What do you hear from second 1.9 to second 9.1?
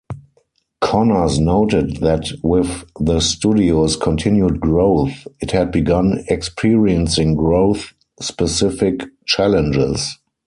that with the studio's continued growth, it had begun experiencing growth-specific